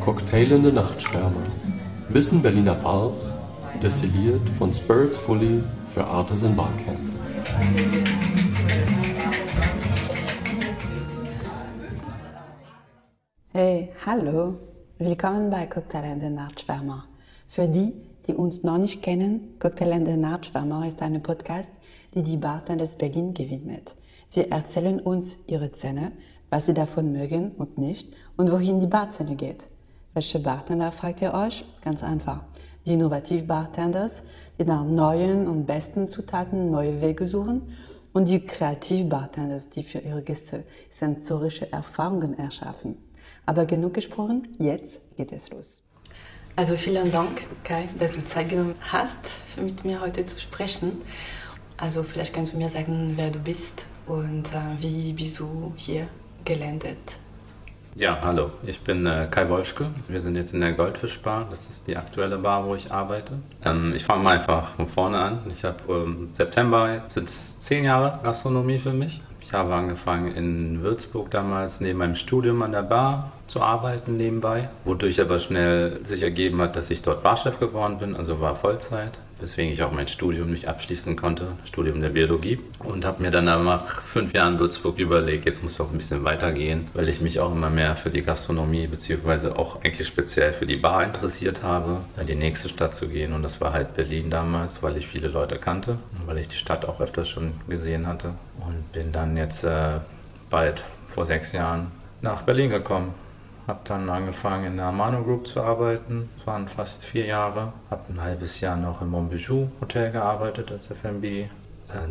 Cocktailende 0.00 0.72
Nachtschwärmer. 0.72 1.42
Wissen 2.08 2.42
Berliner 2.42 2.74
Bars, 2.74 3.34
destilliert 3.82 4.48
von 4.58 4.72
Spirits 4.72 5.16
Fully 5.16 5.62
für 5.92 6.04
Artisan 6.04 6.54
Barcamp. 6.54 6.98
Hey, 13.52 13.90
hallo. 14.04 14.54
Willkommen 14.98 15.50
bei 15.50 15.66
Cocktailende 15.66 16.30
Nachtschwärmer. 16.30 17.04
Für 17.48 17.66
die, 17.66 17.92
die 18.26 18.34
uns 18.34 18.62
noch 18.62 18.78
nicht 18.78 19.02
kennen, 19.02 19.54
Cocktailende 19.58 20.16
Nachtschwärmer 20.16 20.86
ist 20.86 21.02
ein 21.02 21.22
Podcast, 21.22 21.70
die 22.14 22.22
die 22.22 22.36
Bartenders 22.36 22.96
Berlin 22.96 23.34
gewidmet. 23.34 23.96
Sie 24.26 24.50
erzählen 24.50 25.00
uns 25.00 25.36
ihre 25.46 25.70
Szene, 25.72 26.12
was 26.50 26.66
sie 26.66 26.74
davon 26.74 27.12
mögen 27.12 27.52
und 27.52 27.78
nicht 27.78 28.12
und 28.36 28.50
wohin 28.50 28.80
die 28.80 28.86
Barszene 28.86 29.36
geht. 29.36 29.68
Welche 30.14 30.38
Bartender 30.38 30.92
fragt 30.92 31.22
ihr 31.22 31.34
euch? 31.34 31.64
Ganz 31.82 32.04
einfach. 32.04 32.44
Die 32.86 32.92
Innovativ-Bartenders, 32.92 34.22
die 34.58 34.64
nach 34.64 34.84
neuen 34.84 35.48
und 35.48 35.66
besten 35.66 36.06
Zutaten 36.08 36.70
neue 36.70 37.00
Wege 37.00 37.26
suchen 37.26 37.74
und 38.12 38.28
die 38.28 38.40
Kreativ-Bartenders, 38.40 39.70
die 39.70 39.82
für 39.82 39.98
ihre 39.98 40.22
Gäste 40.22 40.64
sensorische 40.90 41.72
Erfahrungen 41.72 42.38
erschaffen. 42.38 42.96
Aber 43.46 43.66
genug 43.66 43.94
gesprochen, 43.94 44.48
jetzt 44.58 45.00
geht 45.16 45.32
es 45.32 45.50
los. 45.50 45.82
Also 46.56 46.76
vielen 46.76 47.10
Dank, 47.10 47.42
Kai, 47.64 47.88
dass 47.98 48.12
du 48.12 48.24
Zeit 48.24 48.50
genommen 48.50 48.76
hast, 48.80 49.38
mit 49.60 49.84
mir 49.84 50.00
heute 50.00 50.24
zu 50.24 50.38
sprechen. 50.38 51.02
Also 51.76 52.04
vielleicht 52.04 52.32
kannst 52.32 52.52
du 52.52 52.56
mir 52.56 52.68
sagen, 52.68 53.14
wer 53.16 53.30
du 53.30 53.40
bist 53.40 53.86
und 54.06 54.52
äh, 54.52 54.80
wie 54.80 55.12
bist 55.12 55.40
du 55.40 55.72
hier 55.76 56.06
gelandet? 56.44 57.18
Ja, 57.96 58.18
hallo, 58.22 58.50
ich 58.66 58.80
bin 58.80 59.06
äh, 59.06 59.28
Kai 59.30 59.48
Wolschke. 59.48 59.86
Wir 60.08 60.20
sind 60.20 60.36
jetzt 60.36 60.52
in 60.52 60.60
der 60.60 60.72
Goldfischbar. 60.72 61.46
Das 61.48 61.68
ist 61.68 61.86
die 61.86 61.96
aktuelle 61.96 62.38
Bar, 62.38 62.66
wo 62.66 62.74
ich 62.74 62.90
arbeite. 62.90 63.34
Ähm, 63.64 63.92
ich 63.94 64.04
fange 64.04 64.24
mal 64.24 64.36
einfach 64.36 64.74
von 64.74 64.88
vorne 64.88 65.18
an. 65.18 65.38
Ich 65.52 65.64
habe 65.64 65.76
ähm, 65.88 66.30
September, 66.34 67.04
sind 67.08 67.30
zehn 67.30 67.84
Jahre 67.84 68.18
Gastronomie 68.24 68.80
für 68.80 68.92
mich. 68.92 69.20
Ich 69.44 69.52
habe 69.52 69.72
angefangen 69.74 70.34
in 70.34 70.82
Würzburg 70.82 71.30
damals 71.30 71.80
neben 71.80 71.98
meinem 71.98 72.16
Studium 72.16 72.62
an 72.62 72.72
der 72.72 72.82
Bar 72.82 73.30
zu 73.46 73.62
arbeiten 73.62 74.16
nebenbei, 74.16 74.70
wodurch 74.84 75.20
aber 75.20 75.38
schnell 75.38 76.00
sich 76.04 76.22
ergeben 76.22 76.60
hat, 76.60 76.76
dass 76.76 76.90
ich 76.90 77.02
dort 77.02 77.22
Barchef 77.22 77.60
geworden 77.60 77.98
bin, 77.98 78.16
also 78.16 78.40
war 78.40 78.56
Vollzeit, 78.56 79.18
weswegen 79.40 79.72
ich 79.72 79.82
auch 79.82 79.92
mein 79.92 80.08
Studium 80.08 80.50
nicht 80.50 80.66
abschließen 80.68 81.16
konnte, 81.16 81.48
Studium 81.64 82.00
der 82.00 82.10
Biologie. 82.10 82.60
Und 82.78 83.04
habe 83.04 83.22
mir 83.22 83.30
dann 83.30 83.44
nach 83.44 84.02
fünf 84.02 84.34
Jahren 84.34 84.58
Würzburg 84.58 84.98
überlegt, 84.98 85.46
jetzt 85.46 85.62
muss 85.62 85.72
es 85.72 85.80
auch 85.80 85.90
ein 85.90 85.98
bisschen 85.98 86.24
weitergehen, 86.24 86.86
weil 86.94 87.08
ich 87.08 87.20
mich 87.20 87.40
auch 87.40 87.52
immer 87.52 87.70
mehr 87.70 87.96
für 87.96 88.10
die 88.10 88.22
Gastronomie 88.22 88.86
beziehungsweise 88.86 89.58
auch 89.58 89.82
eigentlich 89.82 90.06
speziell 90.06 90.52
für 90.52 90.66
die 90.66 90.76
Bar 90.76 91.04
interessiert 91.04 91.62
habe, 91.62 91.98
in 92.20 92.26
die 92.26 92.34
nächste 92.34 92.68
Stadt 92.68 92.94
zu 92.94 93.08
gehen. 93.08 93.32
Und 93.32 93.42
das 93.42 93.60
war 93.60 93.72
halt 93.72 93.94
Berlin 93.94 94.30
damals, 94.30 94.82
weil 94.82 94.96
ich 94.96 95.06
viele 95.06 95.28
Leute 95.28 95.58
kannte, 95.58 95.98
weil 96.26 96.38
ich 96.38 96.48
die 96.48 96.56
Stadt 96.56 96.84
auch 96.84 97.00
öfters 97.00 97.28
schon 97.28 97.52
gesehen 97.68 98.06
hatte. 98.06 98.34
Und 98.60 98.92
bin 98.92 99.12
dann 99.12 99.36
jetzt 99.36 99.64
äh, 99.64 100.00
bald 100.50 100.82
vor 101.06 101.26
sechs 101.26 101.52
Jahren 101.52 101.90
nach 102.20 102.42
Berlin 102.42 102.70
gekommen 102.70 103.14
habe 103.66 103.80
dann 103.84 104.10
angefangen 104.10 104.66
in 104.66 104.76
der 104.76 104.86
Amano 104.86 105.22
Group 105.22 105.46
zu 105.46 105.62
arbeiten. 105.62 106.28
Das 106.36 106.46
waren 106.46 106.68
fast 106.68 107.04
vier 107.04 107.26
Jahre. 107.26 107.72
Habe 107.90 108.02
ein 108.10 108.20
halbes 108.20 108.60
Jahr 108.60 108.76
noch 108.76 109.00
im 109.00 109.10
Montbijou 109.10 109.70
Hotel 109.80 110.12
gearbeitet 110.12 110.70
als 110.70 110.88
FMB. 110.88 111.24
Äh, 111.24 111.48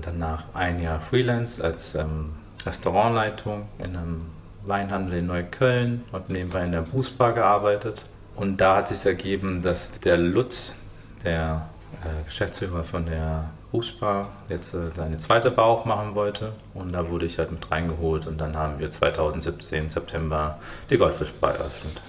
danach 0.01 0.53
ein 0.53 0.81
Jahr 0.81 0.99
Freelance 0.99 1.63
als 1.63 1.95
ähm, 1.95 2.33
Restaurantleitung 2.65 3.67
in 3.79 3.95
einem 3.95 4.21
Weinhandel 4.65 5.19
in 5.19 5.27
Neukölln 5.27 6.03
und 6.11 6.29
nebenbei 6.29 6.63
in 6.63 6.71
der 6.71 6.81
Bußbar 6.81 7.33
gearbeitet. 7.33 8.05
Und 8.35 8.57
da 8.57 8.77
hat 8.77 8.87
sich 8.87 9.05
ergeben, 9.05 9.61
dass 9.61 9.99
der 9.99 10.17
Lutz, 10.17 10.75
der 11.23 11.67
äh, 12.03 12.23
Geschäftsführer 12.25 12.83
von 12.83 13.05
der 13.05 13.49
Fußbar 13.73 14.29
jetzt 14.49 14.75
äh, 14.75 14.91
seine 14.95 15.17
zweite 15.17 15.49
Bar 15.49 15.65
aufmachen 15.65 16.13
wollte. 16.13 16.51
Und 16.75 16.93
da 16.93 17.09
wurde 17.09 17.25
ich 17.25 17.39
halt 17.39 17.51
mit 17.51 17.71
reingeholt 17.71 18.27
und 18.27 18.39
dann 18.39 18.55
haben 18.55 18.77
wir 18.77 18.91
2017 18.91 19.89
September 19.89 20.59
die 20.91 20.97
Goldfischbar 20.97 21.55
eröffnet. 21.55 21.99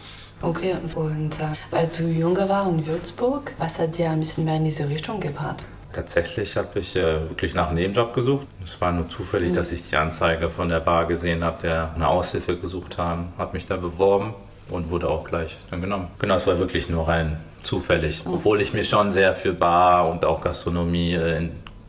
Okay, 0.43 0.75
und 0.95 1.41
äh, 1.41 1.75
als 1.75 1.97
du 1.97 2.03
jünger 2.03 2.47
warst 2.51 2.69
in 2.69 2.87
Würzburg, 2.87 3.55
was 3.57 3.79
hat 3.79 3.97
dir 3.97 4.11
ein 4.11 4.21
bisschen 4.21 4.45
mehr 4.45 4.57
in 4.57 4.65
diese 4.65 4.87
Richtung 4.87 5.19
gebracht? 5.21 5.65
Tatsächlich 5.95 6.55
habe 6.59 6.79
ich 6.79 6.97
äh, 6.97 7.31
wirklich 7.31 7.55
nach 7.55 7.69
einem 7.69 7.77
Nebenjob 7.77 8.13
gesucht. 8.13 8.47
Es 8.63 8.79
war 8.83 8.93
nur 8.93 9.09
zufällig, 9.09 9.53
mhm. 9.53 9.55
dass 9.55 9.73
ich 9.73 9.89
die 9.89 9.97
Anzeige 9.97 10.51
von 10.51 10.69
der 10.69 10.81
Bar 10.81 11.07
gesehen 11.07 11.43
habe, 11.43 11.63
der 11.63 11.93
eine 11.95 12.09
Aushilfe 12.09 12.59
gesucht 12.59 12.99
haben, 12.99 13.33
habe 13.39 13.55
mich 13.55 13.65
da 13.65 13.79
beworben 13.79 14.35
und 14.69 14.91
wurde 14.91 15.09
auch 15.09 15.25
gleich 15.25 15.57
dann 15.71 15.81
genommen. 15.81 16.09
Genau, 16.19 16.37
es 16.37 16.47
war 16.47 16.59
wirklich 16.59 16.91
nur 16.91 17.09
rein 17.09 17.39
zufällig, 17.65 18.25
mhm. 18.25 18.35
obwohl 18.35 18.61
ich 18.61 18.73
mich 18.73 18.89
schon 18.89 19.11
sehr 19.11 19.35
für 19.35 19.53
Bar 19.53 20.09
und 20.09 20.25
auch 20.25 20.41
Gastronomie 20.41 21.15
äh, 21.15 21.49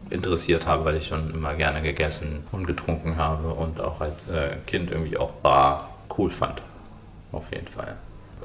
interessiert 0.10 0.66
habe, 0.66 0.86
weil 0.86 0.98
ich 0.98 1.08
schon 1.08 1.34
immer 1.34 1.56
gerne 1.56 1.82
gegessen 1.82 2.46
und 2.52 2.66
getrunken 2.68 3.18
habe 3.18 3.50
und 3.50 3.82
auch 3.82 4.02
als 4.02 4.28
äh, 4.28 4.58
Kind 4.66 4.92
irgendwie 4.92 5.18
auch 5.18 5.32
Bar 5.32 5.90
cool 6.18 6.30
fand. 6.30 6.62
Auf 7.32 7.52
jeden 7.52 7.68
Fall. 7.68 7.96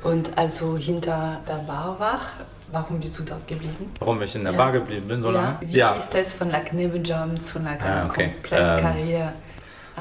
Und 0.02 0.36
also 0.36 0.76
hinter 0.76 1.40
der 1.46 1.62
Bar 1.66 1.96
war, 1.98 2.20
warum 2.72 2.98
bist 2.98 3.18
du 3.18 3.22
dort 3.22 3.46
geblieben? 3.46 3.92
Warum 3.98 4.20
ich 4.22 4.34
in 4.34 4.44
der 4.44 4.52
ja. 4.52 4.58
Bar 4.58 4.72
geblieben 4.72 5.08
bin 5.08 5.20
so 5.20 5.30
lange? 5.30 5.58
Wie 5.60 5.76
ja. 5.76 5.92
ist 5.92 6.12
das 6.14 6.32
von 6.32 6.50
like, 6.50 6.72
Nebenjob 6.72 7.40
zu 7.40 7.58
einer 7.58 7.78
ah, 7.84 8.06
okay. 8.06 8.32
kompletten 8.32 8.70
ähm, 8.70 8.80
Karriere? 8.80 9.32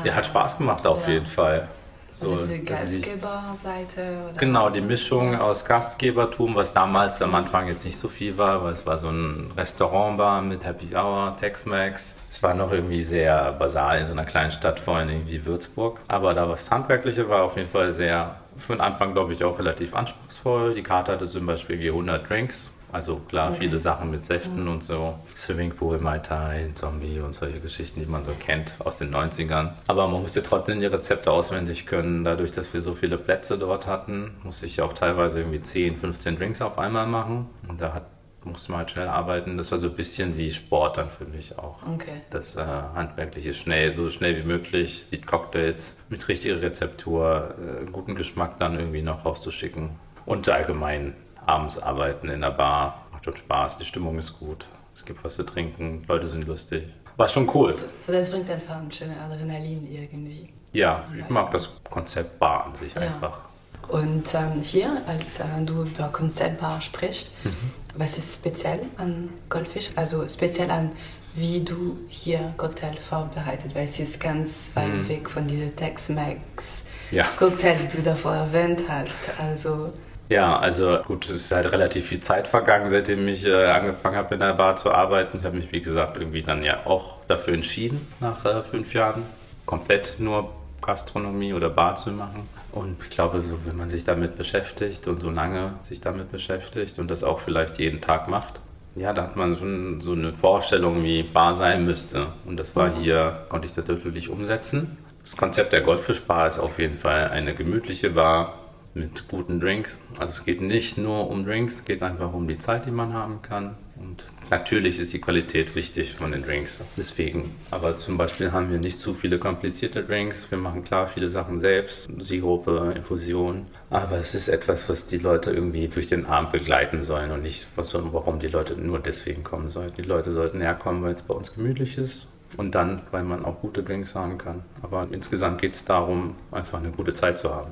Ja, 0.03 0.13
hat 0.13 0.25
Spaß 0.25 0.57
gemacht 0.57 0.87
auf 0.87 1.05
ja. 1.07 1.13
jeden 1.13 1.25
Fall. 1.25 1.67
So, 2.11 2.33
also 2.33 2.45
diese 2.45 2.59
Gastgeberseite? 2.59 4.33
Genau, 4.37 4.69
die 4.69 4.81
Mischung 4.81 5.33
ja. 5.33 5.41
aus 5.41 5.65
Gastgebertum, 5.65 6.55
was 6.55 6.73
damals 6.73 7.21
am 7.21 7.35
Anfang 7.35 7.67
jetzt 7.67 7.85
nicht 7.85 7.97
so 7.97 8.07
viel 8.07 8.37
war, 8.37 8.63
weil 8.63 8.73
es 8.73 8.85
war 8.85 8.97
so 8.97 9.09
ein 9.09 9.51
Restaurantbar 9.55 10.41
mit 10.41 10.65
Happy 10.65 10.95
Hour, 10.95 11.35
Tex-Mex. 11.39 12.15
Es 12.29 12.43
war 12.43 12.53
noch 12.53 12.71
irgendwie 12.71 13.03
sehr 13.03 13.51
basal 13.53 13.99
in 13.99 14.05
so 14.05 14.11
einer 14.11 14.25
kleinen 14.25 14.51
Stadt, 14.51 14.79
vor 14.79 14.97
allem 14.97 15.27
wie 15.27 15.45
Würzburg. 15.45 15.99
Aber 16.07 16.33
da 16.33 16.49
was 16.49 16.69
Handwerkliche 16.71 17.29
war 17.29 17.43
auf 17.43 17.57
jeden 17.57 17.69
Fall 17.69 17.91
sehr, 17.91 18.39
für 18.55 18.73
den 18.73 18.81
Anfang 18.81 19.13
glaube 19.13 19.33
ich 19.33 19.43
auch 19.43 19.59
relativ 19.59 19.95
anspruchsvoll. 19.95 20.73
Die 20.73 20.83
Karte 20.83 21.11
hatte 21.11 21.27
zum 21.27 21.45
Beispiel 21.45 21.79
100 21.79 22.29
Drinks 22.29 22.71
also 22.91 23.17
klar, 23.17 23.51
okay. 23.51 23.61
viele 23.61 23.77
Sachen 23.77 24.09
mit 24.11 24.25
Säften 24.25 24.63
mhm. 24.63 24.71
und 24.71 24.83
so. 24.83 25.15
Swimmingpool, 25.37 25.99
Mai 25.99 26.19
Tai, 26.19 26.69
Zombie 26.73 27.19
und 27.19 27.33
solche 27.33 27.59
Geschichten, 27.59 27.99
die 27.99 28.05
man 28.05 28.23
so 28.23 28.31
kennt 28.39 28.73
aus 28.79 28.97
den 28.97 29.13
90ern. 29.13 29.73
Aber 29.87 30.07
man 30.07 30.21
musste 30.21 30.41
trotzdem 30.43 30.79
die 30.79 30.87
Rezepte 30.87 31.31
auswendig 31.31 31.85
können. 31.85 32.23
Dadurch, 32.23 32.51
dass 32.51 32.73
wir 32.73 32.81
so 32.81 32.95
viele 32.95 33.17
Plätze 33.17 33.57
dort 33.57 33.87
hatten, 33.87 34.31
musste 34.43 34.65
ich 34.65 34.81
auch 34.81 34.93
teilweise 34.93 35.39
irgendwie 35.39 35.61
10, 35.61 35.97
15 35.97 36.37
Drinks 36.37 36.61
auf 36.61 36.79
einmal 36.79 37.05
machen. 37.05 37.47
Und 37.67 37.79
da 37.79 37.93
hat, 37.93 38.05
musste 38.43 38.71
man 38.71 38.79
halt 38.79 38.91
schnell 38.91 39.07
arbeiten. 39.07 39.57
Das 39.57 39.71
war 39.71 39.77
so 39.77 39.89
ein 39.89 39.95
bisschen 39.95 40.37
wie 40.37 40.51
Sport 40.51 40.97
dann 40.97 41.11
für 41.11 41.25
mich 41.25 41.59
auch. 41.59 41.85
Okay. 41.93 42.21
Das 42.31 42.55
äh, 42.55 42.61
handwerkliche 42.61 43.53
schnell, 43.53 43.93
so 43.93 44.09
schnell 44.09 44.37
wie 44.37 44.47
möglich, 44.47 45.07
die 45.11 45.21
Cocktails 45.21 45.97
mit 46.09 46.27
richtiger 46.27 46.61
Rezeptur, 46.61 47.53
äh, 47.59 47.85
guten 47.91 48.15
Geschmack 48.15 48.57
dann 48.57 48.79
irgendwie 48.79 49.03
noch 49.03 49.25
rauszuschicken. 49.25 49.91
Und 50.25 50.47
allgemein 50.47 51.15
abends 51.49 51.79
arbeiten 51.79 52.29
in 52.29 52.41
der 52.41 52.51
Bar. 52.51 53.05
Macht 53.11 53.25
schon 53.25 53.35
Spaß, 53.35 53.77
die 53.77 53.85
Stimmung 53.85 54.17
ist 54.19 54.37
gut. 54.39 54.65
Es 54.93 55.03
gibt 55.05 55.23
was 55.23 55.35
zu 55.35 55.43
trinken, 55.43 56.03
Leute 56.07 56.27
sind 56.27 56.45
lustig. 56.45 56.83
War 57.17 57.27
schon 57.27 57.49
cool. 57.53 57.73
So, 57.73 58.11
das 58.11 58.29
bringt 58.29 58.49
einfach 58.49 58.77
ein 58.77 58.91
schönes 58.91 59.17
Adrenalin 59.17 59.91
irgendwie. 59.91 60.53
Ja, 60.71 61.05
ich 61.17 61.29
mag 61.29 61.51
das 61.51 61.69
Konzept 61.89 62.39
Bar 62.39 62.65
an 62.65 62.75
sich 62.75 62.93
ja. 62.93 63.01
einfach. 63.01 63.39
Und 63.87 64.33
ähm, 64.35 64.61
hier, 64.61 65.01
als 65.07 65.39
äh, 65.39 65.43
du 65.65 65.83
über 65.83 66.09
Konzept 66.09 66.61
Bar 66.61 66.79
sprichst, 66.81 67.33
mhm. 67.43 67.51
was 67.95 68.17
ist 68.17 68.35
speziell 68.35 68.83
an 68.97 69.29
Goldfisch? 69.49 69.89
Also 69.95 70.27
speziell 70.27 70.69
an, 70.69 70.91
wie 71.35 71.63
du 71.63 71.97
hier 72.07 72.53
Cocktail 72.57 72.93
vorbereitet, 72.93 73.73
weil 73.73 73.85
es 73.85 73.99
ist 73.99 74.19
ganz 74.19 74.71
weit 74.75 74.93
mhm. 74.93 75.09
weg 75.09 75.29
von 75.29 75.47
diesen 75.47 75.75
Tex-Mex 75.75 76.83
ja. 77.11 77.25
Die 77.39 77.97
du 77.97 78.03
davor 78.03 78.33
erwähnt 78.33 78.81
hast. 78.87 79.17
Also 79.39 79.93
ja, 80.29 80.57
also 80.59 80.99
gut, 81.05 81.25
es 81.25 81.45
ist 81.45 81.51
halt 81.51 81.71
relativ 81.71 82.05
viel 82.07 82.19
Zeit 82.19 82.47
vergangen, 82.47 82.89
seitdem 82.89 83.27
ich 83.27 83.45
äh, 83.45 83.65
angefangen 83.65 84.15
habe 84.15 84.35
in 84.35 84.39
der 84.39 84.53
Bar 84.53 84.75
zu 84.75 84.91
arbeiten. 84.91 85.39
Ich 85.39 85.43
habe 85.43 85.57
mich, 85.57 85.71
wie 85.71 85.81
gesagt, 85.81 86.17
irgendwie 86.17 86.43
dann 86.43 86.63
ja 86.63 86.85
auch 86.85 87.15
dafür 87.27 87.55
entschieden, 87.55 88.07
nach 88.19 88.45
äh, 88.45 88.61
fünf 88.61 88.93
Jahren 88.93 89.23
komplett 89.65 90.17
nur 90.19 90.51
Gastronomie 90.81 91.53
oder 91.53 91.69
Bar 91.69 91.95
zu 91.95 92.11
machen. 92.11 92.47
Und 92.71 92.97
ich 93.01 93.09
glaube, 93.09 93.41
so 93.41 93.57
wenn 93.65 93.75
man 93.75 93.89
sich 93.89 94.03
damit 94.03 94.35
beschäftigt 94.35 95.07
und 95.07 95.21
so 95.21 95.31
lange 95.31 95.73
sich 95.81 95.99
damit 95.99 96.31
beschäftigt 96.31 96.99
und 96.99 97.09
das 97.09 97.23
auch 97.23 97.39
vielleicht 97.39 97.79
jeden 97.79 97.99
Tag 97.99 98.27
macht, 98.27 98.59
ja, 98.95 99.13
da 99.13 99.23
hat 99.23 99.35
man 99.35 99.55
schon 99.55 100.01
so 100.01 100.11
eine 100.11 100.33
Vorstellung, 100.33 101.03
wie 101.03 101.23
Bar 101.23 101.53
sein 101.53 101.85
müsste. 101.85 102.27
Und 102.45 102.57
das 102.57 102.75
war 102.75 102.89
mhm. 102.89 102.99
hier, 102.99 103.45
konnte 103.49 103.67
ich 103.67 103.73
das 103.73 103.87
natürlich 103.87 104.29
umsetzen. 104.29 104.97
Das 105.21 105.37
Konzept 105.37 105.73
der 105.73 105.81
Goldfischbar 105.81 106.47
ist 106.47 106.59
auf 106.59 106.79
jeden 106.79 106.97
Fall 106.97 107.29
eine 107.29 107.53
gemütliche 107.55 108.11
Bar, 108.11 108.58
mit 108.93 109.27
guten 109.27 109.59
Drinks. 109.59 109.99
Also 110.17 110.33
es 110.33 110.45
geht 110.45 110.61
nicht 110.61 110.97
nur 110.97 111.29
um 111.29 111.45
Drinks, 111.45 111.75
es 111.75 111.85
geht 111.85 112.03
einfach 112.03 112.33
um 112.33 112.47
die 112.47 112.57
Zeit, 112.57 112.85
die 112.85 112.91
man 112.91 113.13
haben 113.13 113.41
kann. 113.41 113.75
Und 113.95 114.23
natürlich 114.49 114.97
ist 114.99 115.11
die 115.11 115.19
Qualität 115.19 115.75
wichtig 115.75 116.13
von 116.13 116.31
den 116.31 116.41
Drinks. 116.41 116.81
Deswegen. 116.95 117.51
Aber 117.69 117.97
zum 117.97 118.17
Beispiel 118.17 118.53
haben 118.53 118.71
wir 118.71 118.79
nicht 118.79 118.97
zu 118.97 119.13
viele 119.13 119.39
komplizierte 119.39 120.03
Drinks. 120.03 120.49
Wir 120.49 120.57
machen 120.57 120.85
klar 120.85 121.07
viele 121.07 121.27
Sachen 121.27 121.59
selbst. 121.59 122.09
Sirupe, 122.17 122.93
Infusion. 122.95 123.65
Aber 123.89 124.17
es 124.17 124.35
ist 124.35 124.47
etwas, 124.47 124.87
was 124.87 125.05
die 125.05 125.17
Leute 125.17 125.51
irgendwie 125.51 125.89
durch 125.89 126.07
den 126.07 126.25
Abend 126.25 126.51
begleiten 126.51 127.01
sollen 127.01 127.31
und 127.31 127.41
nicht, 127.41 127.67
was, 127.75 127.93
warum 127.93 128.39
die 128.39 128.47
Leute 128.47 128.75
nur 128.75 128.99
deswegen 128.99 129.43
kommen 129.43 129.69
sollten. 129.69 130.01
Die 130.01 130.07
Leute 130.07 130.31
sollten 130.31 130.61
herkommen, 130.61 131.03
weil 131.03 131.13
es 131.13 131.21
bei 131.21 131.33
uns 131.33 131.53
gemütlich 131.53 131.97
ist. 131.97 132.27
Und 132.57 132.75
dann, 132.75 133.01
weil 133.11 133.23
man 133.23 133.45
auch 133.45 133.59
gute 133.61 133.83
Drinks 133.83 134.15
haben 134.15 134.37
kann. 134.37 134.63
Aber 134.81 135.07
insgesamt 135.11 135.61
geht 135.61 135.73
es 135.73 135.85
darum, 135.85 136.35
einfach 136.51 136.79
eine 136.79 136.89
gute 136.91 137.13
Zeit 137.13 137.37
zu 137.37 137.53
haben. 137.53 137.71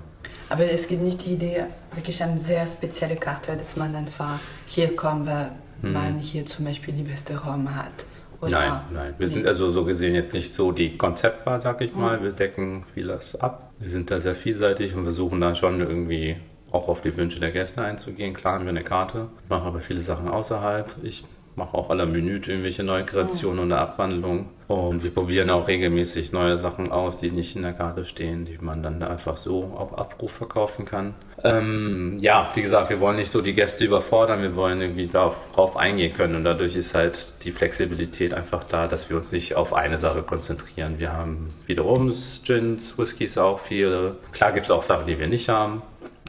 Aber 0.50 0.70
es 0.70 0.88
gibt 0.88 1.02
nicht 1.02 1.26
die 1.26 1.34
Idee, 1.34 1.64
wirklich 1.94 2.22
eine 2.24 2.38
sehr 2.38 2.66
spezielle 2.68 3.16
Karte, 3.16 3.56
dass 3.56 3.76
man 3.76 3.96
einfach 3.96 4.40
hier 4.66 4.96
kommt, 4.96 5.26
weil 5.26 5.52
hm. 5.82 5.94
man 5.94 6.20
hier 6.20 6.46
zum 6.46 6.66
Beispiel 6.66 6.94
die 6.94 7.04
beste 7.04 7.36
Raum 7.36 7.74
hat. 7.76 8.06
Oder 8.40 8.52
nein, 8.52 8.82
nein. 8.94 9.14
Wir 9.18 9.28
nee. 9.28 9.34
sind 9.34 9.48
also 9.48 9.70
so 9.72 9.84
gesehen 9.84 10.14
jetzt 10.14 10.34
nicht 10.34 10.54
so 10.54 10.72
die 10.72 10.96
Konzeptbar, 10.96 11.60
sag 11.60 11.82
ich 11.82 11.96
mal. 11.96 12.18
Hm. 12.18 12.24
Wir 12.24 12.32
decken 12.32 12.84
vieles 12.94 13.36
ab. 13.40 13.72
Wir 13.80 13.90
sind 13.90 14.12
da 14.12 14.20
sehr 14.20 14.36
vielseitig 14.36 14.96
und 14.96 15.04
versuchen 15.04 15.42
dann 15.42 15.56
schon 15.56 15.80
irgendwie 15.80 16.38
auch 16.72 16.88
auf 16.88 17.02
die 17.02 17.16
Wünsche 17.16 17.40
der 17.40 17.52
Gäste 17.52 17.82
einzugehen. 17.82 18.34
Klar 18.34 18.56
haben 18.56 18.66
wir 18.66 18.70
eine 18.70 18.84
Karte, 18.84 19.30
machen 19.50 19.68
aber 19.68 19.80
viele 19.80 20.02
Sachen 20.02 20.28
außerhalb. 20.28 20.96
Ich 21.04 21.24
mache 21.58 21.76
auch 21.76 21.90
aller 21.90 22.06
Minute 22.06 22.52
irgendwelche 22.52 22.84
neue 22.84 23.04
Kreationen 23.04 23.60
und 23.60 23.72
Abwandlungen. 23.72 24.50
Und 24.68 25.04
wir 25.04 25.12
probieren 25.12 25.50
auch 25.50 25.68
regelmäßig 25.68 26.32
neue 26.32 26.58
Sachen 26.58 26.92
aus, 26.92 27.18
die 27.18 27.32
nicht 27.32 27.56
in 27.56 27.64
der 27.64 27.74
Karte 27.74 28.06
stehen, 28.06 28.46
die 28.46 28.58
man 28.60 28.84
dann 28.84 29.00
da 29.00 29.08
einfach 29.08 29.38
so 29.38 29.64
auf 29.76 29.98
Abruf 29.98 30.32
verkaufen 30.32 30.86
kann. 30.86 31.16
Ähm, 31.44 32.18
ja, 32.20 32.50
wie 32.54 32.62
gesagt, 32.62 32.90
wir 32.90 33.00
wollen 33.00 33.16
nicht 33.16 33.32
so 33.32 33.42
die 33.42 33.54
Gäste 33.54 33.86
überfordern, 33.86 34.42
wir 34.42 34.56
wollen 34.56 34.82
irgendwie 34.82 35.08
darauf 35.08 35.78
eingehen 35.78 36.14
können 36.14 36.36
und 36.36 36.44
dadurch 36.44 36.76
ist 36.76 36.94
halt 36.94 37.44
die 37.44 37.52
Flexibilität 37.52 38.34
einfach 38.34 38.64
da, 38.64 38.88
dass 38.88 39.10
wir 39.10 39.18
uns 39.18 39.32
nicht 39.32 39.56
auf 39.56 39.74
eine 39.74 39.98
Sache 39.98 40.22
konzentrieren. 40.22 41.00
Wir 41.00 41.14
haben 41.14 41.50
wiederum 41.66 42.12
Gins, 42.46 42.98
Whiskys 42.98 43.38
auch 43.38 43.60
viele. 43.60 44.18
Klar 44.32 44.52
gibt 44.52 44.66
es 44.66 44.72
auch 44.72 44.84
Sachen, 44.84 45.08
die 45.08 45.20
wir 45.20 45.28
nicht 45.28 45.50
haben, 45.50 45.82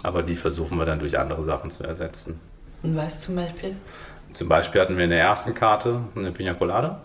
aber 0.03 0.23
die 0.23 0.37
versuchen 0.37 0.79
wir 0.79 0.87
dann 0.87 1.01
durch 1.01 1.19
andere 1.19 1.43
Sachen 1.43 1.71
zu 1.71 1.85
ersetzen. 1.85 2.41
Und 2.83 2.97
was 2.97 3.21
zum 3.21 3.37
Beispiel? 3.37 3.75
Zum 4.39 4.49
Beispiel 4.49 4.81
hatten 4.81 4.97
wir 4.97 5.03
in 5.03 5.11
der 5.11 5.21
ersten 5.21 5.53
Karte 5.53 5.99
eine 6.15 6.31
Pina 6.31 6.55
Colada. 6.55 7.01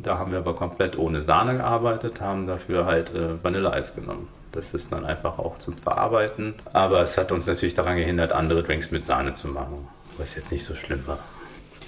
Da 0.00 0.16
haben 0.16 0.30
wir 0.30 0.38
aber 0.38 0.54
komplett 0.54 0.96
ohne 0.96 1.22
Sahne 1.22 1.56
gearbeitet, 1.56 2.20
haben 2.20 2.46
dafür 2.46 2.86
halt 2.86 3.12
äh, 3.16 3.42
Vanilleeis 3.42 3.96
genommen. 3.96 4.28
Das 4.52 4.74
ist 4.74 4.92
dann 4.92 5.04
einfach 5.04 5.40
auch 5.40 5.58
zum 5.58 5.76
Verarbeiten. 5.76 6.54
Aber 6.72 7.02
es 7.02 7.18
hat 7.18 7.32
uns 7.32 7.48
natürlich 7.48 7.74
daran 7.74 7.96
gehindert, 7.96 8.30
andere 8.30 8.62
Drinks 8.62 8.92
mit 8.92 9.04
Sahne 9.04 9.34
zu 9.34 9.48
machen, 9.48 9.88
was 10.18 10.36
jetzt 10.36 10.52
nicht 10.52 10.64
so 10.64 10.76
schlimm 10.76 11.04
war. 11.08 11.18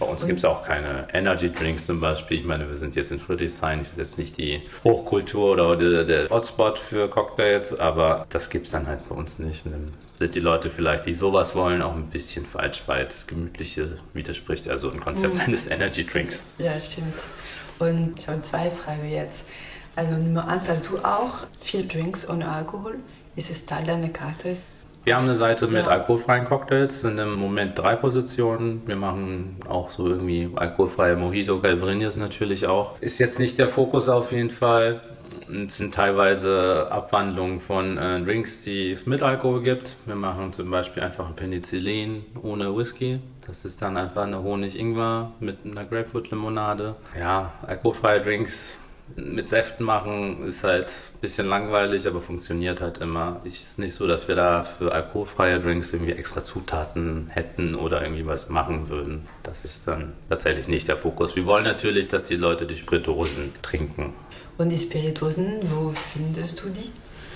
Bei 0.01 0.07
uns 0.07 0.27
gibt 0.27 0.39
es 0.39 0.47
auch 0.47 0.65
keine 0.65 1.07
Energy 1.13 1.53
Drinks 1.53 1.85
zum 1.85 2.01
Beispiel. 2.01 2.39
Ich 2.39 2.45
meine, 2.47 2.67
wir 2.67 2.75
sind 2.75 2.97
jetzt 2.97 3.13
in 3.13 3.21
Friedrichshain. 3.21 3.81
Das 3.83 3.93
ist 3.93 3.99
jetzt 3.99 4.19
nicht 4.19 4.39
die 4.39 4.63
Hochkultur 4.83 5.53
oder 5.53 5.77
der, 5.77 6.05
der 6.05 6.31
Hotspot 6.31 6.79
für 6.79 7.07
Cocktails, 7.09 7.79
aber 7.79 8.25
das 8.31 8.49
gibt 8.49 8.65
es 8.65 8.73
dann 8.73 8.87
halt 8.87 9.07
bei 9.11 9.15
uns 9.15 9.39
nicht. 9.39 9.67
Dann 9.67 9.91
sind 10.19 10.35
die 10.35 10.41
Leute 10.41 10.71
vielleicht, 10.71 11.05
die 11.05 11.13
sowas 11.13 11.55
wollen, 11.55 11.83
auch 11.83 11.95
ein 11.95 12.07
bisschen 12.07 12.47
falsch, 12.47 12.83
weil 12.87 13.05
das 13.05 13.27
Gemütliche 13.27 13.99
widerspricht 14.15 14.69
also 14.69 14.91
ein 14.91 15.01
Konzept 15.01 15.35
mhm. 15.35 15.41
eines 15.41 15.67
Energy 15.67 16.07
Drinks. 16.07 16.55
Ja, 16.57 16.73
stimmt. 16.73 17.21
Und 17.79 18.19
ich 18.19 18.27
habe 18.27 18.41
zwei 18.41 18.71
Fragen 18.71 19.07
jetzt. 19.11 19.47
Also 19.97 20.15
Nummer 20.15 20.49
eins, 20.49 20.67
hast 20.71 20.89
du 20.89 20.99
auch 20.99 21.47
viel 21.61 21.87
Drinks 21.87 22.27
ohne 22.27 22.49
Alkohol? 22.49 22.97
Ist 23.37 23.51
es 23.51 23.67
Teil 23.67 23.85
deiner 23.85 24.09
Karte? 24.09 24.57
Wir 25.03 25.17
haben 25.17 25.25
eine 25.25 25.37
Seite 25.37 25.67
mit 25.67 25.87
ja. 25.87 25.93
alkoholfreien 25.93 26.45
Cocktails, 26.45 27.01
sind 27.01 27.19
im 27.19 27.35
Moment 27.35 27.79
drei 27.79 27.97
Positionen. 27.97 28.83
Wir 28.85 28.97
machen 28.97 29.57
auch 29.67 29.89
so 29.89 30.07
irgendwie 30.07 30.51
alkoholfreie 30.55 31.17
Mojito, 31.17 31.59
Galbrinis 31.59 32.17
natürlich 32.17 32.67
auch. 32.67 33.01
Ist 33.01 33.19
jetzt 33.19 33.39
nicht 33.39 33.59
der 33.59 33.69
Fokus 33.69 34.11
auf 34.11 34.33
jeden 34.33 34.51
Fall. 34.51 35.01
Es 35.67 35.79
sind 35.79 35.95
teilweise 35.95 36.89
Abwandlungen 36.91 37.61
von 37.61 37.97
äh, 37.97 38.21
Drinks, 38.21 38.63
die 38.65 38.91
es 38.91 39.07
mit 39.07 39.23
Alkohol 39.23 39.63
gibt. 39.63 39.97
Wir 40.05 40.17
machen 40.17 40.53
zum 40.53 40.71
Beispiel 40.71 41.03
einfach 41.03 41.29
ein 41.29 41.35
Penicillin 41.35 42.27
ohne 42.43 42.77
Whisky. 42.77 43.21
Das 43.47 43.65
ist 43.65 43.81
dann 43.81 43.97
einfach 43.97 44.25
eine 44.25 44.43
Honig-Ingwer 44.43 45.33
mit 45.41 45.65
einer 45.65 45.85
Grapefruit-Limonade. 45.85 46.95
Ja, 47.19 47.53
alkoholfreie 47.67 48.21
Drinks 48.21 48.79
mit 49.17 49.49
Säften 49.49 49.85
machen 49.85 50.47
ist 50.47 50.65
halt 50.65 50.87
ein 50.87 51.21
bisschen 51.21 51.47
langweilig, 51.49 52.07
aber 52.07 52.21
funktioniert 52.21 52.81
halt 52.81 52.99
immer. 52.99 53.41
Es 53.45 53.61
ist 53.61 53.79
nicht 53.79 53.95
so, 53.95 54.07
dass 54.07 54.29
wir 54.29 54.37
da 54.37 54.65
für 54.65 54.93
alkoholfreie 54.93 55.61
Drinks 55.61 55.93
irgendwie 55.93 56.13
extra 56.13 56.43
Zutaten 56.43 57.29
hätten 57.29 57.75
oder 57.75 58.03
irgendwie 58.03 58.27
was 58.27 58.49
machen 58.49 58.89
würden. 58.89 59.27
Das 59.43 59.65
ist 59.65 59.87
dann 59.89 60.13
tatsächlich 60.29 60.69
nicht 60.69 60.89
der 60.89 60.97
Fokus. 60.97 61.37
Wir 61.37 61.47
wollen 61.47 61.65
natürlich, 61.65 62.09
dass 62.09 62.25
die 62.25 62.37
Leute 62.37 62.67
die 62.67 62.77
Spirituosen 62.77 63.53
trinken. 63.63 64.15
Und 64.59 64.69
die 64.69 64.79
Spirituosen, 64.79 65.61
wo 65.63 65.91
findest 65.91 66.63
du 66.63 66.69
die? 66.69 66.91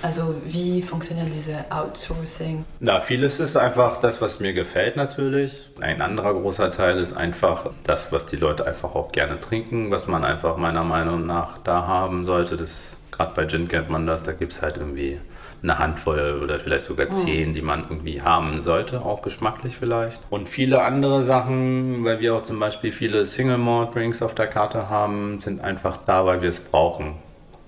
Also 0.05 0.35
wie 0.45 0.83
funktioniert 0.83 1.29
diese 1.33 1.65
Outsourcing? 1.71 2.67
Na, 2.81 3.01
vieles 3.01 3.41
ist 3.41 3.57
einfach 3.57 3.97
das, 4.01 4.21
was 4.21 4.39
mir 4.39 4.53
gefällt 4.53 4.97
natürlich. 4.97 5.71
Ein 5.81 6.03
anderer 6.03 6.35
großer 6.35 6.71
Teil 6.71 6.99
ist 6.99 7.15
einfach 7.15 7.71
das, 7.85 8.13
was 8.13 8.27
die 8.27 8.37
Leute 8.37 8.67
einfach 8.67 8.95
auch 8.95 9.13
gerne 9.13 9.41
trinken, 9.41 9.91
was 9.91 10.07
man 10.07 10.23
einfach 10.23 10.59
meiner 10.59 10.85
Meinung 10.85 11.25
nach 11.25 11.57
da 11.57 11.87
haben 11.87 12.27
sollte. 12.27 12.59
Das 12.59 12.99
gerade 13.13 13.33
bei 13.35 13.47
Gin 13.47 13.67
kennt 13.67 13.89
man 13.89 14.07
das, 14.07 14.25
da 14.25 14.33
gibt 14.33 14.53
es 14.53 14.61
halt 14.61 14.77
irgendwie 14.77 15.19
eine 15.63 15.79
Handvoll 15.79 16.43
oder 16.43 16.59
vielleicht 16.59 16.85
sogar 16.85 17.07
oh. 17.07 17.11
zehn, 17.11 17.55
die 17.55 17.63
man 17.63 17.85
irgendwie 17.89 18.21
haben 18.21 18.61
sollte, 18.61 19.01
auch 19.01 19.23
geschmacklich 19.23 19.79
vielleicht. 19.79 20.21
Und 20.29 20.51
viele 20.51 20.83
andere 20.83 21.23
Sachen, 21.23 22.05
weil 22.05 22.21
wir 22.21 22.35
auch 22.35 22.43
zum 22.43 22.61
Beispiel 22.61 22.93
viele 22.93 23.27
Single 23.27 23.57
Malt 23.57 23.95
Drinks 23.95 24.21
auf 24.21 24.35
der 24.35 24.49
Karte 24.49 24.91
haben, 24.91 25.41
sind 25.41 25.65
einfach 25.65 25.97
da, 26.05 26.27
weil 26.27 26.43
wir 26.43 26.51
es 26.51 26.61
brauchen 26.61 27.15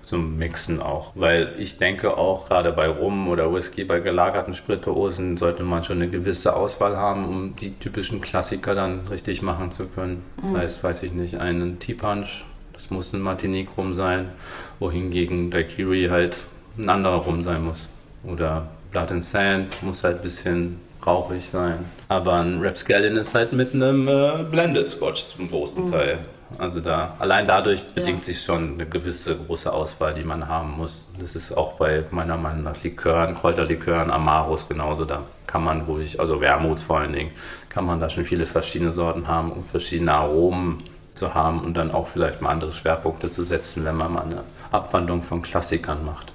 zum 0.06 0.38
Mixen 0.38 0.81
auch. 0.81 1.12
Weil 1.14 1.55
ich 1.58 1.79
denke 1.79 2.17
auch 2.17 2.49
gerade 2.49 2.73
bei 2.73 2.88
Rum 2.88 3.29
oder 3.29 3.53
Whisky, 3.53 3.85
bei 3.85 4.00
gelagerten 4.00 4.55
Spirituosen 4.55 5.37
sollte 5.37 5.64
man 5.64 5.82
schon 5.82 6.00
eine 6.00 6.08
gewisse 6.08 6.55
Auswahl 6.55 6.97
haben, 6.97 7.25
um 7.25 7.56
die 7.56 7.73
typischen 7.73 8.20
Klassiker 8.20 8.75
dann 8.75 9.06
richtig 9.08 9.43
machen 9.43 9.73
zu 9.73 9.87
können. 9.87 10.23
Mhm. 10.43 10.55
Das 10.55 10.62
heißt, 10.62 10.85
weiß 10.85 11.03
ich 11.03 11.12
nicht, 11.12 11.37
einen 11.37 11.79
Tea 11.81 11.94
Punch, 11.94 12.44
das 12.73 12.91
muss 12.91 13.12
ein 13.12 13.20
Martinique 13.20 13.76
Rum 13.76 13.94
sein, 13.94 14.31
wohingegen 14.79 15.50
Daiquiri 15.50 16.08
halt 16.11 16.38
ein 16.79 16.88
anderer 16.88 17.17
Rum 17.17 17.43
sein 17.43 17.64
muss. 17.64 17.88
Oder 18.23 18.69
Blood 18.93 19.11
and 19.11 19.25
Sand 19.25 19.82
muss 19.82 20.05
halt 20.05 20.17
ein 20.17 20.23
bisschen 20.23 20.81
rauchig 21.05 21.44
sein. 21.47 21.85
Aber 22.08 22.35
ein 22.35 22.61
Rapscallion 22.62 23.17
ist 23.17 23.35
halt 23.35 23.53
mit 23.53 23.75
einem 23.75 24.06
äh, 24.06 24.44
Blended 24.50 24.88
Scotch 24.88 25.26
zum 25.26 25.49
großen 25.49 25.85
mhm. 25.85 25.91
Teil. 25.91 26.19
Also 26.58 26.81
da 26.81 27.16
allein 27.19 27.46
dadurch 27.46 27.84
bedingt 27.88 28.19
ja. 28.19 28.32
sich 28.32 28.43
schon 28.43 28.75
eine 28.75 28.87
gewisse 28.87 29.37
große 29.37 29.72
Auswahl, 29.72 30.14
die 30.14 30.25
man 30.25 30.48
haben 30.48 30.76
muss. 30.76 31.10
Das 31.19 31.34
ist 31.34 31.56
auch 31.56 31.75
bei 31.75 32.04
meiner 32.10 32.37
Meinung 32.37 32.62
nach 32.62 32.82
Likören, 32.82 33.34
Kräuterlikören, 33.34 34.10
Amaros 34.10 34.69
genauso. 34.69 35.04
Da 35.04 35.22
kann 35.46 35.64
man 35.64 35.82
ruhig, 35.82 36.20
also 36.20 36.41
Wermuts 36.41 36.82
vor 36.82 37.00
allen 37.00 37.12
Dingen, 37.12 37.32
kann 37.69 37.84
man 37.84 38.00
da 38.00 38.08
schon 38.08 38.24
viele 38.24 38.46
verschiedene 38.46 38.93
Sorten 38.93 39.26
haben, 39.26 39.53
um 39.53 39.65
verschiedene 39.65 40.12
Aromen 40.12 40.82
zu 41.15 41.34
haben 41.34 41.60
und 41.60 41.74
dann 41.76 41.91
auch 41.91 42.06
vielleicht 42.06 42.43
mal 42.43 42.50
andere 42.50 42.72
Schwerpunkte 42.72 43.31
zu 43.31 43.43
setzen, 43.43 43.84
wenn 43.84 43.96
man 43.96 44.12
mal 44.12 44.24
eine 44.24 44.44
Abwandlung 44.70 45.22
von 45.22 45.43
Klassikern 45.43 46.05
macht. 46.05 46.32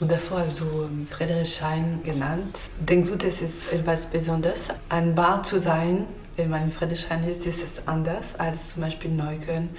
Und 0.00 0.10
davor 0.10 0.40
hast 0.40 0.60
du 0.60 0.66
Friedrichshain 1.10 2.00
genannt. 2.04 2.70
Denkst 2.78 3.10
du, 3.10 3.16
das 3.16 3.42
ist 3.42 3.72
etwas 3.72 4.06
Besonderes, 4.06 4.68
ein 4.88 5.14
Bar 5.14 5.42
zu 5.42 5.58
sein, 5.58 6.06
wenn 6.38 6.50
man 6.50 6.62
in 6.62 6.72
Friedrichshain 6.72 7.28
ist, 7.28 7.46
ist 7.46 7.62
es 7.62 7.88
anders 7.88 8.38
als 8.38 8.68
zum 8.68 8.82
Beispiel 8.82 9.10
Neukölln 9.10 9.70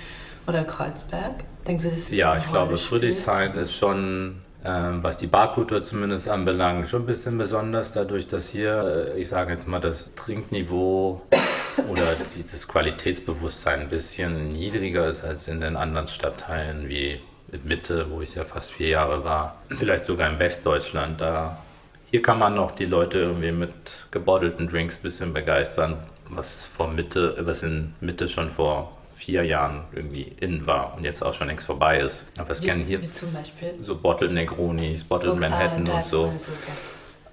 oder 0.45 0.63
Kreuzberg. 0.65 1.43
Denkst 1.65 1.85
du, 1.85 1.89
das 1.89 2.09
Ja, 2.09 2.37
ich 2.37 2.47
glaube, 2.47 2.77
Friedrichshain 2.77 3.55
ist 3.55 3.75
schon, 3.75 4.41
ähm, 4.65 5.01
was 5.01 5.17
die 5.17 5.27
Barkultur 5.27 5.81
zumindest 5.81 6.27
anbelangt, 6.27 6.89
schon 6.89 7.03
ein 7.03 7.05
bisschen 7.05 7.37
besonders, 7.37 7.93
dadurch, 7.93 8.27
dass 8.27 8.49
hier, 8.49 9.13
äh, 9.15 9.21
ich 9.21 9.29
sage 9.29 9.53
jetzt 9.53 9.67
mal, 9.67 9.79
das 9.79 10.13
Trinkniveau 10.15 11.21
oder 11.89 12.03
das 12.51 12.67
Qualitätsbewusstsein 12.67 13.81
ein 13.81 13.89
bisschen 13.89 14.49
niedriger 14.49 15.07
ist 15.07 15.23
als 15.23 15.47
in 15.47 15.61
den 15.61 15.77
anderen 15.77 16.07
Stadtteilen 16.07 16.89
wie 16.89 17.21
Mitte, 17.63 18.07
wo 18.09 18.21
ich 18.21 18.35
ja 18.35 18.43
fast 18.43 18.73
vier 18.73 18.89
Jahre 18.89 19.23
war, 19.23 19.55
vielleicht 19.69 20.05
sogar 20.05 20.29
in 20.29 20.39
Westdeutschland. 20.39 21.21
Da 21.21 21.57
hier 22.11 22.21
kann 22.21 22.39
man 22.39 22.55
noch 22.55 22.71
die 22.71 22.85
Leute 22.85 23.19
irgendwie 23.19 23.51
mit 23.51 23.71
gebottelten 24.11 24.67
Drinks 24.67 24.97
ein 24.97 25.03
bisschen 25.03 25.33
begeistern, 25.33 25.97
was 26.29 26.65
vor 26.65 26.88
Mitte, 26.88 27.38
was 27.41 27.63
in 27.63 27.93
Mitte 28.01 28.29
schon 28.29 28.51
vor 28.51 28.98
vier 29.15 29.43
Jahren 29.43 29.83
irgendwie 29.91 30.33
in 30.39 30.65
war 30.65 30.95
und 30.95 31.03
jetzt 31.03 31.21
auch 31.21 31.33
schon 31.33 31.48
längst 31.48 31.65
vorbei 31.65 32.00
ist. 32.00 32.27
Aber 32.38 32.51
es 32.51 32.62
kennen 32.62 32.81
hier 32.81 33.00
so 33.81 33.95
Bottled 33.95 34.31
Negronis, 34.31 35.03
Bottled 35.03 35.33
und, 35.33 35.39
Manhattan 35.39 35.88
ah, 35.89 35.98
und 35.98 36.03
so. 36.05 36.33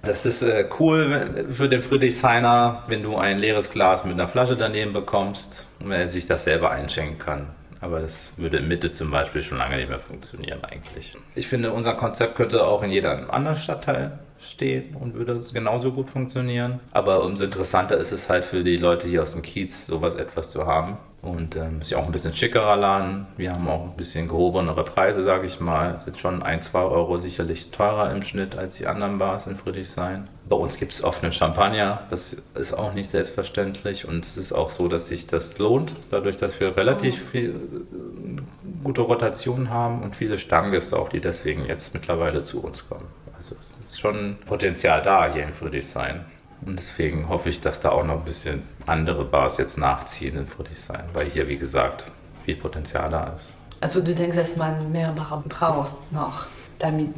Das 0.01 0.25
ist 0.25 0.41
äh, 0.41 0.69
cool 0.79 1.47
für 1.51 1.69
den 1.69 1.81
Friedrichshainer, 1.81 2.83
wenn 2.87 3.03
du 3.03 3.17
ein 3.17 3.39
leeres 3.39 3.71
Glas 3.71 4.03
mit 4.03 4.13
einer 4.13 4.27
Flasche 4.27 4.55
daneben 4.55 4.93
bekommst 4.93 5.67
und 5.79 5.91
er 5.91 6.07
sich 6.07 6.25
das 6.27 6.43
selber 6.43 6.71
einschenken 6.71 7.19
kann. 7.19 7.47
Aber 7.79 7.99
das 7.99 8.31
würde 8.37 8.57
in 8.57 8.67
Mitte 8.67 8.91
zum 8.91 9.11
Beispiel 9.11 9.43
schon 9.43 9.57
lange 9.57 9.77
nicht 9.77 9.89
mehr 9.89 9.99
funktionieren 9.99 10.63
eigentlich. 10.63 11.15
Ich 11.35 11.47
finde, 11.47 11.71
unser 11.71 11.93
Konzept 11.93 12.35
könnte 12.35 12.65
auch 12.65 12.83
in 12.83 12.89
jedem 12.89 13.29
anderen 13.29 13.57
Stadtteil 13.57 14.19
stehen 14.39 14.95
und 14.95 15.15
würde 15.15 15.41
genauso 15.53 15.91
gut 15.91 16.09
funktionieren. 16.09 16.79
Aber 16.91 17.23
umso 17.23 17.43
interessanter 17.43 17.97
ist 17.97 18.11
es 18.11 18.29
halt 18.29 18.45
für 18.45 18.63
die 18.63 18.77
Leute 18.77 19.07
hier 19.07 19.21
aus 19.21 19.33
dem 19.33 19.41
Kiez, 19.41 19.87
sowas 19.87 20.15
etwas 20.15 20.51
zu 20.51 20.65
haben. 20.65 20.97
Und 21.23 21.55
ähm, 21.55 21.81
ist 21.81 21.89
ja 21.89 21.97
auch 21.97 22.05
ein 22.05 22.11
bisschen 22.11 22.33
schickerer 22.33 22.75
Laden. 22.75 23.25
Wir 23.37 23.51
haben 23.51 23.67
auch 23.67 23.83
ein 23.83 23.97
bisschen 23.97 24.27
gehobenere 24.27 24.83
Preise, 24.85 25.23
sage 25.23 25.47
ich 25.47 25.59
mal. 25.59 25.99
Ist 26.05 26.19
schon 26.19 26.43
ein, 26.43 26.61
zwei 26.61 26.81
Euro 26.81 27.17
sicherlich 27.17 27.71
teurer 27.71 28.11
im 28.11 28.21
Schnitt 28.21 28.55
als 28.55 28.77
die 28.77 28.85
anderen 28.85 29.17
Bars 29.17 29.47
in 29.47 29.55
Friedrichshain. 29.55 30.27
Bei 30.47 30.55
uns 30.55 30.77
gibt 30.77 30.93
es 30.93 31.03
offenen 31.03 31.33
Champagner. 31.33 32.01
Das 32.11 32.37
ist 32.53 32.73
auch 32.73 32.93
nicht 32.93 33.09
selbstverständlich. 33.09 34.07
Und 34.07 34.25
es 34.25 34.37
ist 34.37 34.53
auch 34.53 34.69
so, 34.69 34.87
dass 34.87 35.07
sich 35.07 35.25
das 35.25 35.57
lohnt, 35.57 35.93
dadurch, 36.11 36.37
dass 36.37 36.59
wir 36.59 36.77
relativ 36.77 37.23
oh. 37.25 37.31
viel, 37.31 37.49
äh, 37.49 38.83
gute 38.83 39.01
Rotationen 39.01 39.71
haben 39.71 40.03
und 40.03 40.15
viele 40.15 40.37
Stammgäste 40.37 40.97
auch, 40.97 41.09
die 41.09 41.19
deswegen 41.19 41.65
jetzt 41.65 41.95
mittlerweile 41.95 42.43
zu 42.43 42.63
uns 42.63 42.87
kommen. 42.87 43.06
Also 43.37 43.55
es 43.61 43.85
ist 43.85 43.99
schon 43.99 44.37
Potenzial 44.45 45.01
da 45.01 45.31
hier 45.31 45.43
in 45.43 45.53
Friedrichshain. 45.53 46.25
Und 46.65 46.77
deswegen 46.77 47.29
hoffe 47.29 47.49
ich, 47.49 47.61
dass 47.61 47.79
da 47.79 47.89
auch 47.89 48.03
noch 48.03 48.15
ein 48.15 48.25
bisschen 48.25 48.63
andere 48.87 49.23
Bars 49.25 49.57
jetzt 49.57 49.77
nachziehen 49.77 50.37
in 50.37 50.47
Friedrichshain, 50.47 51.03
weil 51.13 51.27
hier, 51.27 51.47
wie 51.47 51.57
gesagt, 51.57 52.05
viel 52.43 52.55
Potenzial 52.55 53.11
da 53.11 53.33
ist. 53.35 53.53
Also 53.79 54.01
du 54.01 54.15
denkst, 54.15 54.35
dass 54.35 54.55
man 54.55 54.91
mehr 54.91 55.11
Bar 55.11 55.43
braucht 55.47 56.11
noch, 56.11 56.47
damit 56.79 57.13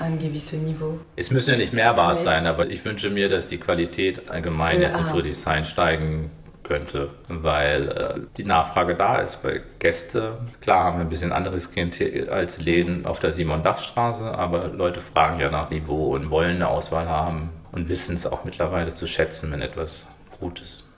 ein 0.00 0.18
gewisses 0.18 0.60
Niveau? 0.60 0.98
Es 1.14 1.30
müssen 1.30 1.50
ja 1.50 1.56
nicht 1.56 1.72
mehr 1.72 1.94
Bars 1.94 2.24
sein, 2.24 2.46
aber 2.46 2.68
ich 2.68 2.84
wünsche 2.84 3.10
mir, 3.10 3.28
dass 3.28 3.46
die 3.46 3.58
Qualität 3.58 4.28
allgemein 4.28 4.80
ja, 4.80 4.88
jetzt 4.88 4.98
in 4.98 5.06
Friedrichshain 5.06 5.64
steigen 5.64 6.30
könnte, 6.70 7.10
weil 7.26 7.88
äh, 7.88 8.20
die 8.36 8.44
Nachfrage 8.44 8.94
da 8.94 9.16
ist, 9.16 9.42
weil 9.42 9.64
Gäste, 9.80 10.38
klar 10.60 10.84
haben 10.84 11.00
ein 11.00 11.08
bisschen 11.08 11.32
anderes 11.32 11.72
Klientel 11.72 12.30
als 12.30 12.60
Läden 12.60 13.06
auf 13.06 13.18
der 13.18 13.32
Simon-Dach-Straße, 13.32 14.32
aber 14.32 14.68
Leute 14.68 15.00
fragen 15.00 15.40
ja 15.40 15.50
nach 15.50 15.70
Niveau 15.70 16.14
und 16.14 16.30
wollen 16.30 16.56
eine 16.56 16.68
Auswahl 16.68 17.08
haben 17.08 17.50
und 17.72 17.88
wissen 17.88 18.14
es 18.14 18.24
auch 18.24 18.44
mittlerweile 18.44 18.94
zu 18.94 19.08
schätzen, 19.08 19.50
wenn 19.50 19.62
etwas 19.62 20.06
gut 20.38 20.62
ist. 20.62 20.88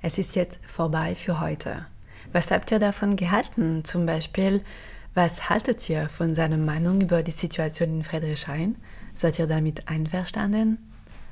Es 0.00 0.16
ist 0.16 0.34
jetzt 0.34 0.58
vorbei 0.66 1.14
für 1.14 1.42
heute. 1.42 1.84
Was 2.32 2.50
habt 2.50 2.70
ihr 2.72 2.78
davon 2.78 3.16
gehalten? 3.16 3.84
Zum 3.84 4.06
Beispiel, 4.06 4.62
was 5.12 5.50
haltet 5.50 5.90
ihr 5.90 6.08
von 6.08 6.34
seiner 6.34 6.56
Meinung 6.56 7.02
über 7.02 7.22
die 7.22 7.32
Situation 7.32 7.98
in 7.98 8.02
Friedrichshain? 8.02 8.76
Seid 9.14 9.38
ihr 9.38 9.46
damit 9.46 9.88
einverstanden? 9.88 10.78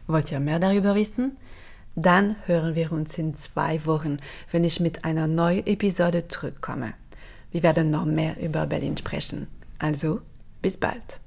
Wollt 0.07 0.31
ihr 0.31 0.41
mehr 0.41 0.59
darüber 0.59 0.95
wissen? 0.95 1.39
Dann 1.99 2.37
hören 2.45 2.75
wir 2.75 2.93
uns 2.93 3.17
in 3.17 3.35
zwei 3.37 3.85
Wochen, 3.87 4.19
wenn 4.51 4.65
ich 4.65 4.81
mit 4.81 5.07
einer 5.07 5.27
neuen 5.27 5.67
Episode 5.67 6.29
zurückkomme. 6.29 6.93
Wir 7.51 7.63
werden 7.63 7.91
noch 7.91 8.05
mehr 8.05 8.39
über 8.39 8.67
Berlin 8.67 8.99
sprechen. 8.99 9.47
Also, 9.79 10.21
bis 10.61 10.77
bald. 10.77 11.21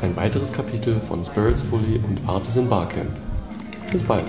Ein 0.00 0.16
weiteres 0.16 0.52
Kapitel 0.52 1.00
von 1.00 1.24
Spirits 1.24 1.62
Fully 1.62 1.98
und 1.98 2.20
Artisan 2.28 2.68
Barcamp. 2.68 3.10
Bis 3.90 4.02
bald. 4.04 4.26